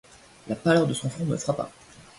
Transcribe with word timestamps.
La 0.47 0.55
pâleur 0.55 0.87
de 0.87 0.95
son 0.95 1.11
front 1.11 1.25
me 1.25 1.37
frappa. 1.37 1.69